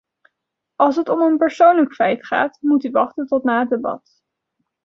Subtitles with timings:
[0.77, 4.21] Als het om een persoonlijk feit gaat, moet u wachten tot na het debat.